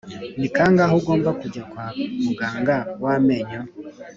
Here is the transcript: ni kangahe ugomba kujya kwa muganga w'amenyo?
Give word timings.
ni 0.39 0.47
kangahe 0.55 0.93
ugomba 1.01 1.29
kujya 1.39 1.63
kwa 1.71 1.85
muganga 2.23 2.77
w'amenyo? 3.03 3.59